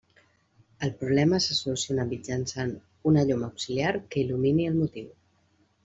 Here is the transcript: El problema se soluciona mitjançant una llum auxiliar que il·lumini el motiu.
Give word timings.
El 0.87 0.93
problema 1.01 1.39
se 1.47 1.57
soluciona 1.59 2.07
mitjançant 2.15 2.73
una 3.13 3.29
llum 3.31 3.47
auxiliar 3.53 3.93
que 4.09 4.25
il·lumini 4.27 4.71
el 4.73 4.85
motiu. 4.85 5.15